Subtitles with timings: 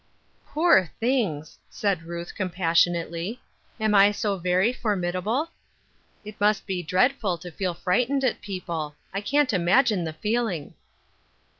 [0.51, 3.39] "Poor things!" said Ruth, compassionately."
[3.79, 5.51] Am I so very formidable?
[6.25, 8.95] It must be dread ful to feel frightened at people.
[9.13, 10.73] I can't imagine the feeling."